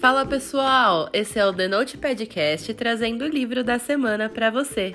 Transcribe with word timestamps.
Fala 0.00 0.24
pessoal, 0.24 1.10
esse 1.12 1.38
é 1.38 1.44
o 1.44 1.52
The 1.52 1.68
Note 1.68 1.98
Podcast 1.98 2.72
trazendo 2.72 3.26
o 3.26 3.28
livro 3.28 3.62
da 3.62 3.78
semana 3.78 4.30
para 4.30 4.48
você. 4.48 4.94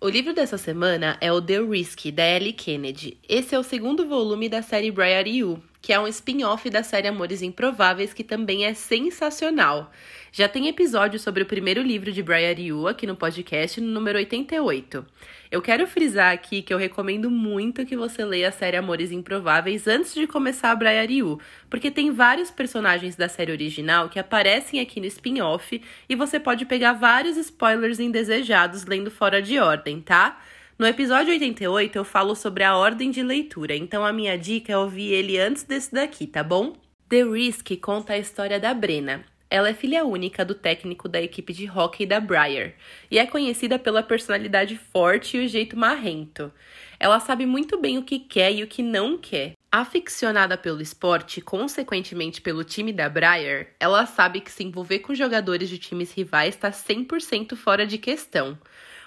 O 0.00 0.08
livro 0.08 0.34
dessa 0.34 0.58
semana 0.58 1.16
é 1.20 1.32
o 1.32 1.40
The 1.40 1.60
Risk, 1.60 2.10
da 2.10 2.28
Ellie 2.28 2.52
Kennedy. 2.52 3.18
Esse 3.28 3.54
é 3.54 3.58
o 3.58 3.62
segundo 3.62 4.08
volume 4.08 4.48
da 4.48 4.62
série 4.62 4.90
Briar 4.90 5.28
You, 5.28 5.62
que 5.80 5.92
é 5.92 6.00
um 6.00 6.08
spin-off 6.08 6.68
da 6.68 6.82
série 6.82 7.08
Amores 7.08 7.40
Improváveis, 7.40 8.12
que 8.12 8.24
também 8.24 8.64
é 8.64 8.74
sensacional. 8.74 9.92
Já 10.32 10.48
tem 10.48 10.68
episódio 10.68 11.18
sobre 11.18 11.42
o 11.42 11.46
primeiro 11.46 11.80
livro 11.80 12.12
de 12.12 12.22
Briar 12.22 12.58
Yu 12.58 12.86
aqui 12.86 13.06
no 13.06 13.16
podcast, 13.16 13.80
no 13.80 13.88
número 13.88 14.18
88. 14.18 15.06
Eu 15.50 15.62
quero 15.62 15.86
frisar 15.86 16.32
aqui 16.32 16.60
que 16.60 16.74
eu 16.74 16.78
recomendo 16.78 17.30
muito 17.30 17.86
que 17.86 17.96
você 17.96 18.22
leia 18.24 18.48
a 18.48 18.52
série 18.52 18.76
Amores 18.76 19.10
Improváveis 19.10 19.86
antes 19.86 20.12
de 20.12 20.26
começar 20.26 20.70
a 20.70 20.76
Briar 20.76 21.10
Yu, 21.10 21.40
porque 21.70 21.90
tem 21.90 22.10
vários 22.10 22.50
personagens 22.50 23.16
da 23.16 23.28
série 23.28 23.52
original 23.52 24.10
que 24.10 24.18
aparecem 24.18 24.80
aqui 24.80 25.00
no 25.00 25.06
spin-off 25.06 25.80
e 26.08 26.14
você 26.14 26.38
pode 26.38 26.66
pegar 26.66 26.92
vários 26.92 27.38
spoilers 27.38 27.98
indesejados 27.98 28.84
lendo 28.84 29.10
fora 29.10 29.40
de 29.40 29.58
ordem, 29.58 30.02
tá? 30.02 30.38
No 30.78 30.86
episódio 30.86 31.32
88 31.32 31.96
eu 31.98 32.04
falo 32.04 32.36
sobre 32.36 32.62
a 32.62 32.76
ordem 32.76 33.10
de 33.10 33.20
leitura, 33.20 33.74
então 33.74 34.06
a 34.06 34.12
minha 34.12 34.38
dica 34.38 34.72
é 34.72 34.78
ouvir 34.78 35.12
ele 35.12 35.36
antes 35.36 35.64
desse 35.64 35.92
daqui, 35.92 36.24
tá 36.24 36.44
bom? 36.44 36.76
The 37.08 37.24
Risk 37.24 37.76
conta 37.80 38.12
a 38.12 38.18
história 38.18 38.60
da 38.60 38.72
Brena. 38.72 39.24
Ela 39.50 39.70
é 39.70 39.74
filha 39.74 40.04
única 40.04 40.44
do 40.44 40.54
técnico 40.54 41.08
da 41.08 41.20
equipe 41.20 41.52
de 41.52 41.68
hockey 41.68 42.06
da 42.06 42.20
Briar 42.20 42.74
e 43.10 43.18
é 43.18 43.26
conhecida 43.26 43.76
pela 43.76 44.04
personalidade 44.04 44.76
forte 44.76 45.36
e 45.36 45.44
o 45.44 45.48
jeito 45.48 45.76
marrento. 45.76 46.52
Ela 47.00 47.18
sabe 47.18 47.44
muito 47.44 47.80
bem 47.80 47.98
o 47.98 48.04
que 48.04 48.20
quer 48.20 48.52
e 48.52 48.62
o 48.62 48.68
que 48.68 48.80
não 48.80 49.18
quer. 49.18 49.54
Aficionada 49.72 50.56
pelo 50.56 50.80
esporte 50.80 51.38
e, 51.38 51.42
consequentemente, 51.42 52.40
pelo 52.40 52.62
time 52.62 52.92
da 52.92 53.08
Briar, 53.08 53.66
ela 53.80 54.06
sabe 54.06 54.40
que 54.40 54.52
se 54.52 54.62
envolver 54.62 55.00
com 55.00 55.12
jogadores 55.12 55.68
de 55.68 55.76
times 55.76 56.12
rivais 56.12 56.54
está 56.54 56.70
100% 56.70 57.56
fora 57.56 57.84
de 57.84 57.98
questão. 57.98 58.56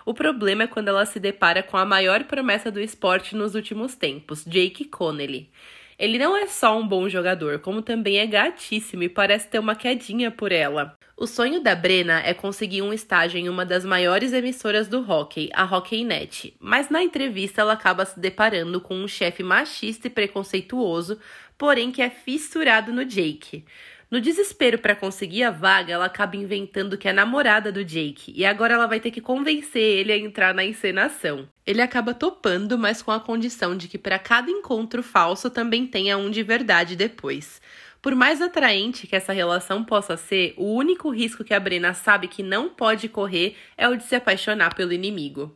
O 0.06 0.14
problema 0.14 0.64
é 0.64 0.68
quando 0.68 0.88
ela 0.88 1.06
se 1.06 1.20
depara 1.20 1.62
com 1.62 1.78
a 1.78 1.86
maior 1.86 2.24
promessa 2.24 2.72
do 2.72 2.80
esporte 2.80 3.36
nos 3.36 3.56
últimos 3.56 3.96
tempos, 3.96 4.44
Jake 4.46 4.86
Connelly. 4.86 5.50
Ele 5.98 6.18
não 6.18 6.36
é 6.36 6.48
só 6.48 6.78
um 6.78 6.88
bom 6.88 7.08
jogador, 7.08 7.60
como 7.60 7.82
também 7.82 8.18
é 8.18 8.26
gatíssimo 8.26 9.04
e 9.04 9.10
parece 9.10 9.48
ter 9.48 9.60
uma 9.60 9.76
quedinha 9.76 10.32
por 10.32 10.52
ela. 10.52 10.98
O 11.16 11.28
sonho 11.28 11.62
da 11.62 11.76
Brena 11.76 12.20
é 12.26 12.34
conseguir 12.34 12.82
um 12.82 12.92
estágio 12.92 13.38
em 13.38 13.48
uma 13.48 13.64
das 13.64 13.86
maiores 13.86 14.34
emissoras 14.34 14.88
do 14.88 15.08
hockey, 15.08 15.52
a 15.54 15.64
HockeyNet, 15.64 16.56
mas 16.60 16.90
na 16.90 17.04
entrevista 17.04 17.62
ela 17.62 17.74
acaba 17.74 18.04
se 18.04 18.20
deparando 18.20 18.82
com 18.82 18.96
um 18.96 19.08
chefe 19.08 19.44
machista 19.44 20.08
e 20.08 20.10
preconceituoso, 20.10 21.20
porém 21.56 21.92
que 21.92 22.02
é 22.02 22.10
fissurado 22.10 22.92
no 22.92 23.06
Jake. 23.06 23.64
No 24.12 24.20
desespero 24.20 24.78
para 24.78 24.94
conseguir 24.94 25.44
a 25.44 25.52
vaga, 25.52 25.94
ela 25.94 26.04
acaba 26.04 26.36
inventando 26.36 26.98
que 26.98 27.08
é 27.08 27.14
namorada 27.14 27.72
do 27.72 27.82
Jake 27.82 28.34
e 28.36 28.46
agora 28.46 28.74
ela 28.74 28.86
vai 28.86 29.00
ter 29.00 29.10
que 29.10 29.22
convencer 29.22 29.82
ele 29.82 30.12
a 30.12 30.18
entrar 30.18 30.54
na 30.54 30.66
encenação. 30.66 31.48
Ele 31.66 31.82
acaba 31.82 32.14
topando, 32.14 32.78
mas 32.78 33.02
com 33.02 33.10
a 33.10 33.22
condição 33.22 33.74
de 33.78 33.88
que 33.88 33.98
para 33.98 34.20
cada 34.20 34.52
encontro 34.52 35.02
falso 35.02 35.50
também 35.50 35.88
tenha 35.88 36.18
um 36.18 36.30
de 36.30 36.44
verdade 36.44 36.98
depois. 36.98 37.62
Por 38.02 38.14
mais 38.14 38.42
atraente 38.42 39.08
que 39.08 39.16
essa 39.16 39.32
relação 39.32 39.82
possa 39.82 40.18
ser, 40.18 40.56
o 40.58 40.74
único 40.74 41.10
risco 41.10 41.46
que 41.46 41.54
a 41.54 41.60
Brena 41.60 41.94
sabe 41.94 42.28
que 42.28 42.44
não 42.44 42.68
pode 42.68 43.08
correr 43.08 43.56
é 43.78 43.88
o 43.88 43.96
de 43.96 44.04
se 44.04 44.16
apaixonar 44.16 44.76
pelo 44.76 44.92
inimigo. 44.92 45.56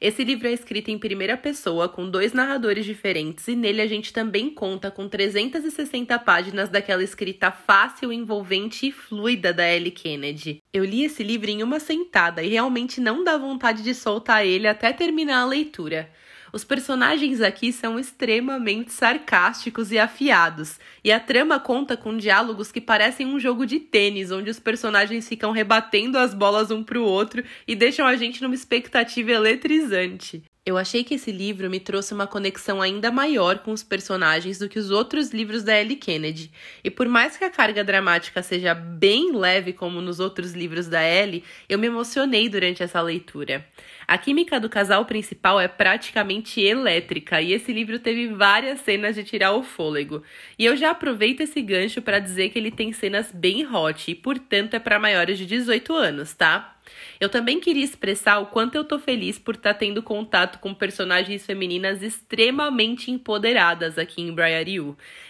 Esse 0.00 0.22
livro 0.22 0.46
é 0.46 0.52
escrito 0.52 0.90
em 0.90 0.98
primeira 0.98 1.36
pessoa, 1.36 1.88
com 1.88 2.08
dois 2.08 2.32
narradores 2.32 2.84
diferentes, 2.84 3.48
e 3.48 3.56
nele 3.56 3.82
a 3.82 3.86
gente 3.86 4.12
também 4.12 4.48
conta 4.48 4.92
com 4.92 5.08
360 5.08 6.16
páginas 6.20 6.68
daquela 6.68 7.02
escrita 7.02 7.50
fácil, 7.50 8.12
envolvente 8.12 8.86
e 8.86 8.92
fluida 8.92 9.52
da 9.52 9.68
Ellie 9.68 9.90
Kennedy. 9.90 10.62
Eu 10.72 10.84
li 10.84 11.04
esse 11.04 11.24
livro 11.24 11.50
em 11.50 11.64
uma 11.64 11.80
sentada 11.80 12.44
e 12.44 12.50
realmente 12.50 13.00
não 13.00 13.24
dá 13.24 13.36
vontade 13.36 13.82
de 13.82 13.92
soltar 13.92 14.46
ele 14.46 14.68
até 14.68 14.92
terminar 14.92 15.40
a 15.40 15.46
leitura. 15.46 16.08
Os 16.52 16.64
personagens 16.64 17.40
aqui 17.40 17.72
são 17.72 17.98
extremamente 17.98 18.92
sarcásticos 18.92 19.92
e 19.92 19.98
afiados, 19.98 20.78
e 21.04 21.12
a 21.12 21.20
trama 21.20 21.60
conta 21.60 21.96
com 21.96 22.16
diálogos 22.16 22.72
que 22.72 22.80
parecem 22.80 23.26
um 23.26 23.38
jogo 23.38 23.66
de 23.66 23.78
tênis, 23.78 24.30
onde 24.30 24.50
os 24.50 24.58
personagens 24.58 25.28
ficam 25.28 25.52
rebatendo 25.52 26.16
as 26.16 26.32
bolas 26.32 26.70
um 26.70 26.82
pro 26.82 27.02
outro 27.02 27.44
e 27.66 27.74
deixam 27.74 28.06
a 28.06 28.16
gente 28.16 28.42
numa 28.42 28.54
expectativa 28.54 29.30
eletrizante. 29.30 30.42
Eu 30.68 30.76
achei 30.76 31.02
que 31.02 31.14
esse 31.14 31.32
livro 31.32 31.70
me 31.70 31.80
trouxe 31.80 32.12
uma 32.12 32.26
conexão 32.26 32.82
ainda 32.82 33.10
maior 33.10 33.60
com 33.60 33.72
os 33.72 33.82
personagens 33.82 34.58
do 34.58 34.68
que 34.68 34.78
os 34.78 34.90
outros 34.90 35.30
livros 35.30 35.62
da 35.62 35.80
Ellie 35.80 35.96
Kennedy. 35.96 36.52
E 36.84 36.90
por 36.90 37.08
mais 37.08 37.38
que 37.38 37.44
a 37.44 37.48
carga 37.48 37.82
dramática 37.82 38.42
seja 38.42 38.74
bem 38.74 39.34
leve 39.34 39.72
como 39.72 40.02
nos 40.02 40.20
outros 40.20 40.52
livros 40.52 40.86
da 40.86 41.02
Ellie, 41.02 41.42
eu 41.70 41.78
me 41.78 41.86
emocionei 41.86 42.50
durante 42.50 42.82
essa 42.82 43.00
leitura. 43.00 43.66
A 44.06 44.18
química 44.18 44.60
do 44.60 44.68
casal 44.68 45.06
principal 45.06 45.58
é 45.58 45.66
praticamente 45.66 46.60
elétrica 46.60 47.40
e 47.40 47.54
esse 47.54 47.72
livro 47.72 47.98
teve 47.98 48.28
várias 48.28 48.80
cenas 48.80 49.14
de 49.14 49.24
tirar 49.24 49.52
o 49.52 49.62
fôlego. 49.62 50.22
E 50.58 50.66
eu 50.66 50.76
já 50.76 50.90
aproveito 50.90 51.40
esse 51.40 51.62
gancho 51.62 52.02
para 52.02 52.18
dizer 52.18 52.50
que 52.50 52.58
ele 52.58 52.70
tem 52.70 52.92
cenas 52.92 53.32
bem 53.32 53.66
hot 53.66 54.10
e, 54.10 54.14
portanto, 54.14 54.74
é 54.74 54.78
para 54.78 54.98
maiores 54.98 55.38
de 55.38 55.46
18 55.46 55.94
anos, 55.94 56.34
tá? 56.34 56.77
Eu 57.20 57.28
também 57.28 57.60
queria 57.60 57.84
expressar 57.84 58.38
o 58.38 58.46
quanto 58.46 58.74
eu 58.74 58.84
tô 58.84 58.98
feliz 58.98 59.38
por 59.38 59.54
estar 59.54 59.74
tá 59.74 59.78
tendo 59.78 60.02
contato 60.02 60.58
com 60.58 60.74
personagens 60.74 61.44
femininas 61.44 62.02
extremamente 62.02 63.10
empoderadas 63.10 63.98
aqui 63.98 64.22
em 64.22 64.32
Briar 64.32 64.64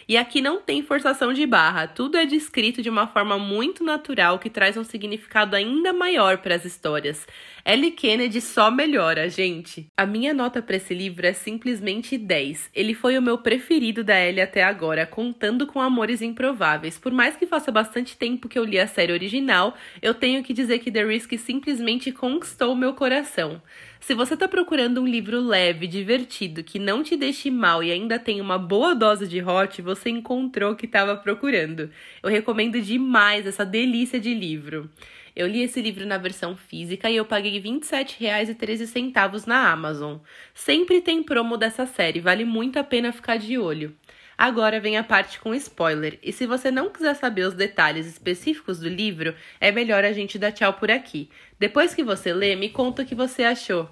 E 0.08 0.16
aqui 0.16 0.40
não 0.40 0.60
tem 0.60 0.82
forçação 0.82 1.32
de 1.32 1.46
barra, 1.46 1.86
tudo 1.86 2.16
é 2.16 2.26
descrito 2.26 2.82
de 2.82 2.90
uma 2.90 3.06
forma 3.06 3.38
muito 3.38 3.84
natural 3.84 4.38
que 4.38 4.50
traz 4.50 4.76
um 4.76 4.84
significado 4.84 5.56
ainda 5.56 5.92
maior 5.92 6.38
para 6.38 6.54
as 6.54 6.64
histórias. 6.64 7.26
Ellie 7.70 7.90
Kennedy 7.90 8.40
só 8.40 8.70
melhora, 8.70 9.28
gente. 9.28 9.90
A 9.94 10.06
minha 10.06 10.32
nota 10.32 10.62
para 10.62 10.76
esse 10.76 10.94
livro 10.94 11.26
é 11.26 11.34
simplesmente 11.34 12.16
10. 12.16 12.70
Ele 12.74 12.94
foi 12.94 13.18
o 13.18 13.22
meu 13.22 13.36
preferido 13.36 14.02
da 14.02 14.18
Ellie 14.18 14.40
até 14.40 14.62
agora, 14.62 15.04
contando 15.04 15.66
com 15.66 15.78
Amores 15.78 16.22
Improváveis. 16.22 16.98
Por 16.98 17.12
mais 17.12 17.36
que 17.36 17.46
faça 17.46 17.70
bastante 17.70 18.16
tempo 18.16 18.48
que 18.48 18.58
eu 18.58 18.64
li 18.64 18.78
a 18.78 18.86
série 18.86 19.12
original, 19.12 19.76
eu 20.00 20.14
tenho 20.14 20.42
que 20.42 20.54
dizer 20.54 20.78
que 20.78 20.90
The 20.90 21.04
Risk 21.04 21.36
simplesmente 21.48 22.12
conquistou 22.12 22.76
meu 22.76 22.92
coração. 22.92 23.62
Se 24.00 24.12
você 24.12 24.34
está 24.34 24.46
procurando 24.46 25.00
um 25.00 25.06
livro 25.06 25.40
leve, 25.40 25.86
divertido, 25.86 26.62
que 26.62 26.78
não 26.78 27.02
te 27.02 27.16
deixe 27.16 27.50
mal 27.50 27.82
e 27.82 27.90
ainda 27.90 28.18
tem 28.18 28.38
uma 28.38 28.58
boa 28.58 28.94
dose 28.94 29.26
de 29.26 29.42
hot, 29.42 29.80
você 29.80 30.10
encontrou 30.10 30.72
o 30.72 30.76
que 30.76 30.84
estava 30.84 31.16
procurando. 31.16 31.90
Eu 32.22 32.28
recomendo 32.28 32.78
demais 32.82 33.46
essa 33.46 33.64
delícia 33.64 34.20
de 34.20 34.34
livro. 34.34 34.90
Eu 35.34 35.46
li 35.46 35.62
esse 35.62 35.80
livro 35.80 36.04
na 36.04 36.18
versão 36.18 36.54
física 36.54 37.08
e 37.08 37.16
eu 37.16 37.24
paguei 37.24 37.52
R$ 37.58 37.62
27,13 37.62 39.46
na 39.46 39.72
Amazon. 39.72 40.18
Sempre 40.52 41.00
tem 41.00 41.22
promo 41.22 41.56
dessa 41.56 41.86
série, 41.86 42.20
vale 42.20 42.44
muito 42.44 42.78
a 42.78 42.84
pena 42.84 43.10
ficar 43.10 43.38
de 43.38 43.56
olho. 43.56 43.96
Agora 44.38 44.78
vem 44.78 44.96
a 44.96 45.02
parte 45.02 45.40
com 45.40 45.52
spoiler, 45.52 46.16
e 46.22 46.32
se 46.32 46.46
você 46.46 46.70
não 46.70 46.90
quiser 46.90 47.14
saber 47.14 47.42
os 47.42 47.54
detalhes 47.54 48.06
específicos 48.06 48.78
do 48.78 48.88
livro, 48.88 49.34
é 49.60 49.72
melhor 49.72 50.04
a 50.04 50.12
gente 50.12 50.38
dar 50.38 50.52
tchau 50.52 50.74
por 50.74 50.92
aqui. 50.92 51.28
Depois 51.58 51.92
que 51.92 52.04
você 52.04 52.32
lê, 52.32 52.54
me 52.54 52.68
conta 52.68 53.02
o 53.02 53.04
que 53.04 53.16
você 53.16 53.42
achou. 53.42 53.90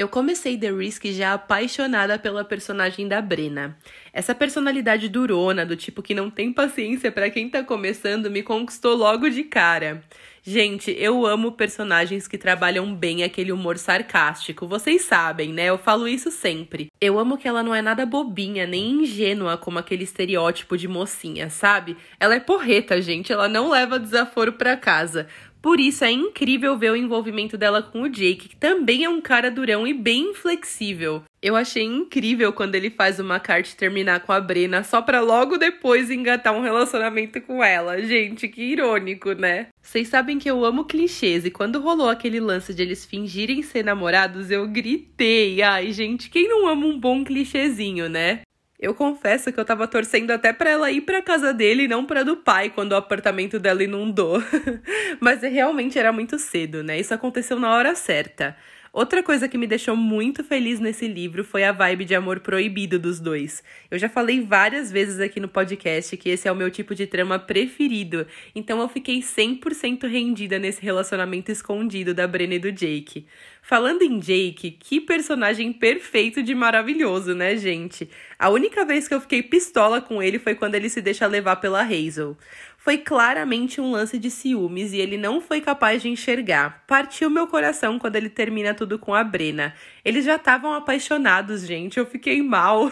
Eu 0.00 0.08
comecei 0.08 0.56
The 0.56 0.72
Risk 0.72 1.04
já 1.12 1.34
apaixonada 1.34 2.18
pela 2.18 2.42
personagem 2.42 3.06
da 3.06 3.20
Brena. 3.20 3.76
Essa 4.14 4.34
personalidade 4.34 5.10
durona, 5.10 5.66
do 5.66 5.76
tipo 5.76 6.00
que 6.00 6.14
não 6.14 6.30
tem 6.30 6.54
paciência 6.54 7.12
para 7.12 7.28
quem 7.28 7.50
tá 7.50 7.62
começando, 7.62 8.30
me 8.30 8.42
conquistou 8.42 8.96
logo 8.96 9.28
de 9.28 9.44
cara. 9.44 10.02
Gente, 10.42 10.90
eu 10.98 11.26
amo 11.26 11.52
personagens 11.52 12.26
que 12.26 12.38
trabalham 12.38 12.94
bem 12.94 13.22
aquele 13.22 13.52
humor 13.52 13.76
sarcástico. 13.76 14.66
Vocês 14.66 15.02
sabem, 15.02 15.52
né? 15.52 15.66
Eu 15.66 15.76
falo 15.76 16.08
isso 16.08 16.30
sempre. 16.30 16.90
Eu 16.98 17.18
amo 17.18 17.36
que 17.36 17.46
ela 17.46 17.62
não 17.62 17.74
é 17.74 17.82
nada 17.82 18.06
bobinha, 18.06 18.66
nem 18.66 19.02
ingênua 19.02 19.58
como 19.58 19.78
aquele 19.78 20.04
estereótipo 20.04 20.78
de 20.78 20.88
mocinha, 20.88 21.50
sabe? 21.50 21.94
Ela 22.18 22.36
é 22.36 22.40
porreta, 22.40 23.02
gente. 23.02 23.30
Ela 23.30 23.48
não 23.48 23.68
leva 23.68 23.98
desaforo 23.98 24.54
para 24.54 24.78
casa. 24.78 25.26
Por 25.62 25.78
isso 25.78 26.04
é 26.04 26.10
incrível 26.10 26.76
ver 26.78 26.90
o 26.90 26.96
envolvimento 26.96 27.58
dela 27.58 27.82
com 27.82 28.02
o 28.02 28.08
Jake, 28.08 28.48
que 28.48 28.56
também 28.56 29.04
é 29.04 29.08
um 29.08 29.20
cara 29.20 29.50
durão 29.50 29.86
e 29.86 29.92
bem 29.92 30.30
inflexível. 30.30 31.22
Eu 31.42 31.56
achei 31.56 31.84
incrível 31.84 32.52
quando 32.52 32.74
ele 32.74 32.90
faz 32.90 33.18
uma 33.18 33.40
carta 33.40 33.70
terminar 33.76 34.20
com 34.20 34.32
a 34.32 34.40
Brena 34.40 34.82
só 34.82 35.00
pra 35.00 35.20
logo 35.20 35.56
depois 35.56 36.10
engatar 36.10 36.54
um 36.54 36.62
relacionamento 36.62 37.40
com 37.40 37.64
ela. 37.64 38.00
Gente, 38.02 38.48
que 38.48 38.62
irônico, 38.62 39.32
né? 39.32 39.68
Vocês 39.82 40.08
sabem 40.08 40.38
que 40.38 40.50
eu 40.50 40.64
amo 40.64 40.84
clichês 40.84 41.44
e 41.44 41.50
quando 41.50 41.80
rolou 41.80 42.08
aquele 42.08 42.40
lance 42.40 42.74
de 42.74 42.82
eles 42.82 43.04
fingirem 43.04 43.62
ser 43.62 43.84
namorados, 43.84 44.50
eu 44.50 44.66
gritei. 44.68 45.62
Ai, 45.62 45.92
gente, 45.92 46.28
quem 46.28 46.48
não 46.48 46.66
ama 46.68 46.86
um 46.86 46.98
bom 46.98 47.24
clichêzinho, 47.24 48.08
né? 48.08 48.42
Eu 48.80 48.94
confesso 48.94 49.52
que 49.52 49.60
eu 49.60 49.64
tava 49.64 49.86
torcendo 49.86 50.30
até 50.30 50.54
para 50.54 50.70
ela 50.70 50.90
ir 50.90 51.02
para 51.02 51.20
casa 51.20 51.52
dele 51.52 51.82
e 51.82 51.88
não 51.88 52.06
para 52.06 52.24
do 52.24 52.38
pai 52.38 52.70
quando 52.70 52.92
o 52.92 52.96
apartamento 52.96 53.58
dela 53.58 53.84
inundou. 53.84 54.42
Mas 55.20 55.42
realmente 55.42 55.98
era 55.98 56.10
muito 56.10 56.38
cedo, 56.38 56.82
né? 56.82 56.98
Isso 56.98 57.12
aconteceu 57.12 57.60
na 57.60 57.74
hora 57.74 57.94
certa. 57.94 58.56
Outra 58.92 59.22
coisa 59.22 59.48
que 59.48 59.56
me 59.56 59.68
deixou 59.68 59.94
muito 59.94 60.42
feliz 60.42 60.80
nesse 60.80 61.06
livro 61.06 61.44
foi 61.44 61.62
a 61.62 61.70
vibe 61.70 62.04
de 62.04 62.12
amor 62.12 62.40
proibido 62.40 62.98
dos 62.98 63.20
dois. 63.20 63.62
Eu 63.88 63.96
já 64.00 64.08
falei 64.08 64.40
várias 64.40 64.90
vezes 64.90 65.20
aqui 65.20 65.38
no 65.38 65.46
podcast 65.46 66.16
que 66.16 66.28
esse 66.28 66.48
é 66.48 66.52
o 66.52 66.56
meu 66.56 66.68
tipo 66.72 66.92
de 66.92 67.06
trama 67.06 67.38
preferido, 67.38 68.26
então 68.52 68.80
eu 68.80 68.88
fiquei 68.88 69.20
100% 69.20 70.08
rendida 70.08 70.58
nesse 70.58 70.82
relacionamento 70.82 71.52
escondido 71.52 72.12
da 72.12 72.26
Brenna 72.26 72.54
e 72.54 72.58
do 72.58 72.72
Jake. 72.72 73.26
Falando 73.62 74.02
em 74.02 74.18
Jake, 74.18 74.72
que 74.72 75.00
personagem 75.00 75.72
perfeito 75.72 76.42
de 76.42 76.52
maravilhoso, 76.52 77.32
né, 77.32 77.56
gente? 77.56 78.10
A 78.36 78.48
única 78.48 78.84
vez 78.84 79.06
que 79.06 79.14
eu 79.14 79.20
fiquei 79.20 79.40
pistola 79.40 80.00
com 80.00 80.20
ele 80.20 80.40
foi 80.40 80.56
quando 80.56 80.74
ele 80.74 80.88
se 80.88 81.00
deixa 81.00 81.28
levar 81.28 81.56
pela 81.56 81.82
Hazel. 81.82 82.36
Foi 82.82 82.96
claramente 82.96 83.78
um 83.78 83.90
lance 83.90 84.18
de 84.18 84.30
ciúmes 84.30 84.94
e 84.94 84.96
ele 84.96 85.18
não 85.18 85.38
foi 85.38 85.60
capaz 85.60 86.00
de 86.00 86.08
enxergar. 86.08 86.82
Partiu 86.86 87.28
meu 87.28 87.46
coração 87.46 87.98
quando 87.98 88.16
ele 88.16 88.30
termina 88.30 88.72
tudo 88.72 88.98
com 88.98 89.14
a 89.14 89.22
Brena. 89.22 89.74
Eles 90.02 90.24
já 90.24 90.36
estavam 90.36 90.72
apaixonados, 90.72 91.66
gente. 91.66 91.98
Eu 91.98 92.06
fiquei 92.06 92.40
mal. 92.40 92.90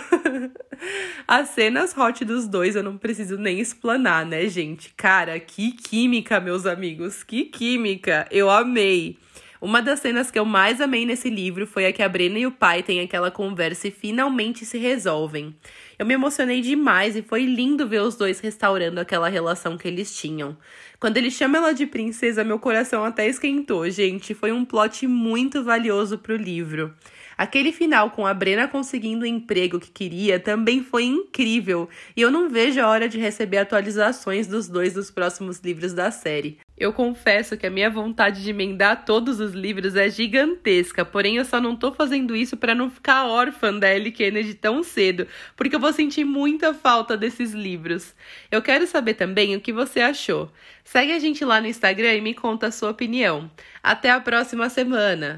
As 1.26 1.48
cenas 1.48 1.96
hot 1.96 2.22
dos 2.22 2.46
dois 2.46 2.76
eu 2.76 2.82
não 2.82 2.98
preciso 2.98 3.38
nem 3.38 3.60
explanar, 3.60 4.26
né, 4.26 4.46
gente? 4.46 4.92
Cara, 4.94 5.40
que 5.40 5.72
química, 5.72 6.38
meus 6.38 6.66
amigos. 6.66 7.24
Que 7.24 7.46
química. 7.46 8.28
Eu 8.30 8.50
amei. 8.50 9.16
Uma 9.60 9.82
das 9.82 9.98
cenas 9.98 10.30
que 10.30 10.38
eu 10.38 10.44
mais 10.44 10.80
amei 10.80 11.04
nesse 11.04 11.28
livro 11.28 11.66
foi 11.66 11.86
a 11.86 11.92
que 11.92 12.02
a 12.02 12.08
Brena 12.08 12.38
e 12.38 12.46
o 12.46 12.52
pai 12.52 12.80
têm 12.80 13.00
aquela 13.00 13.28
conversa 13.28 13.88
e 13.88 13.90
finalmente 13.90 14.64
se 14.64 14.78
resolvem. 14.78 15.52
Eu 15.98 16.06
me 16.06 16.14
emocionei 16.14 16.60
demais 16.60 17.16
e 17.16 17.22
foi 17.22 17.44
lindo 17.44 17.88
ver 17.88 18.02
os 18.02 18.14
dois 18.14 18.38
restaurando 18.38 19.00
aquela 19.00 19.28
relação 19.28 19.76
que 19.76 19.88
eles 19.88 20.16
tinham. 20.16 20.56
Quando 21.00 21.16
ele 21.16 21.30
chama 21.30 21.58
ela 21.58 21.74
de 21.74 21.86
princesa, 21.86 22.44
meu 22.44 22.60
coração 22.60 23.04
até 23.04 23.26
esquentou, 23.26 23.90
gente. 23.90 24.32
Foi 24.32 24.52
um 24.52 24.64
plot 24.64 25.08
muito 25.08 25.64
valioso 25.64 26.18
pro 26.18 26.36
livro. 26.36 26.94
Aquele 27.36 27.72
final 27.72 28.10
com 28.10 28.26
a 28.26 28.34
Brena 28.34 28.66
conseguindo 28.68 29.22
o 29.22 29.26
emprego 29.26 29.80
que 29.80 29.90
queria 29.90 30.40
também 30.40 30.82
foi 30.82 31.04
incrível, 31.04 31.88
e 32.16 32.20
eu 32.20 32.32
não 32.32 32.48
vejo 32.48 32.80
a 32.80 32.88
hora 32.88 33.08
de 33.08 33.16
receber 33.16 33.58
atualizações 33.58 34.48
dos 34.48 34.68
dois 34.68 34.92
dos 34.92 35.08
próximos 35.08 35.60
livros 35.60 35.92
da 35.92 36.10
série. 36.10 36.58
Eu 36.80 36.92
confesso 36.92 37.56
que 37.56 37.66
a 37.66 37.70
minha 37.70 37.90
vontade 37.90 38.40
de 38.40 38.50
emendar 38.50 39.04
todos 39.04 39.40
os 39.40 39.52
livros 39.52 39.96
é 39.96 40.08
gigantesca, 40.08 41.04
porém 41.04 41.36
eu 41.36 41.44
só 41.44 41.60
não 41.60 41.74
tô 41.74 41.90
fazendo 41.90 42.36
isso 42.36 42.56
para 42.56 42.72
não 42.72 42.88
ficar 42.88 43.26
órfã 43.26 43.76
da 43.76 43.92
Ellie 43.92 44.12
Kennedy 44.12 44.54
tão 44.54 44.84
cedo, 44.84 45.26
porque 45.56 45.74
eu 45.74 45.80
vou 45.80 45.92
sentir 45.92 46.24
muita 46.24 46.72
falta 46.72 47.16
desses 47.16 47.52
livros. 47.52 48.14
Eu 48.48 48.62
quero 48.62 48.86
saber 48.86 49.14
também 49.14 49.56
o 49.56 49.60
que 49.60 49.72
você 49.72 50.00
achou. 50.00 50.52
Segue 50.84 51.10
a 51.12 51.18
gente 51.18 51.44
lá 51.44 51.60
no 51.60 51.66
Instagram 51.66 52.14
e 52.14 52.20
me 52.20 52.32
conta 52.32 52.68
a 52.68 52.70
sua 52.70 52.90
opinião. 52.90 53.50
Até 53.82 54.10
a 54.12 54.20
próxima 54.20 54.70
semana! 54.70 55.36